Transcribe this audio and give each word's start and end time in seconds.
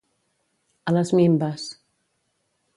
A 0.93 0.95
les 0.97 1.13
minves. 1.19 1.69